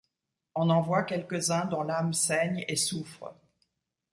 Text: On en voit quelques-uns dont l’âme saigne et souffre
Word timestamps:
On 0.55 0.71
en 0.71 0.81
voit 0.81 1.03
quelques-uns 1.03 1.65
dont 1.65 1.83
l’âme 1.83 2.11
saigne 2.15 2.65
et 2.67 2.75
souffre 2.75 3.35